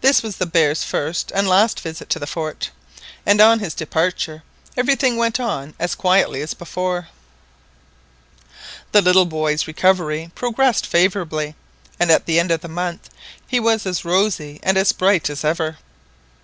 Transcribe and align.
This 0.00 0.22
was 0.22 0.36
the 0.36 0.46
bear's 0.46 0.84
first 0.84 1.32
and 1.34 1.48
last 1.48 1.80
visit 1.80 2.08
to 2.10 2.20
the 2.20 2.26
fort, 2.28 2.70
and 3.26 3.40
on 3.40 3.58
his 3.58 3.74
departure 3.74 4.44
everything 4.76 5.16
went 5.16 5.40
on 5.40 5.74
as 5.76 5.96
quietly 5.96 6.40
as 6.40 6.54
before. 6.54 7.08
The 8.92 9.02
little 9.02 9.26
boy's 9.26 9.66
recovery 9.66 10.30
progressed 10.36 10.86
favourably, 10.86 11.56
and 11.98 12.12
at 12.12 12.26
the 12.26 12.38
end 12.38 12.52
of 12.52 12.60
the 12.60 12.68
month 12.68 13.10
he 13.44 13.58
was 13.58 13.86
as 13.86 14.04
rosy 14.04 14.60
and 14.62 14.78
as 14.78 14.92
bright 14.92 15.28
as 15.28 15.44
ever. 15.44 15.78